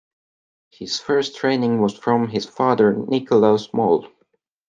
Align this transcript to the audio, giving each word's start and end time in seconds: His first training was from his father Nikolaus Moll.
His 0.71 0.99
first 0.99 1.35
training 1.35 1.79
was 1.79 1.95
from 1.95 2.29
his 2.29 2.47
father 2.47 2.93
Nikolaus 2.95 3.71
Moll. 3.71 4.07